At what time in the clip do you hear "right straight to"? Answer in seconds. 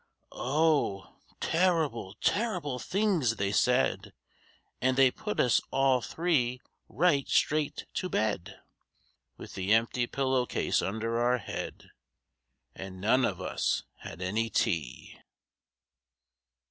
6.89-8.09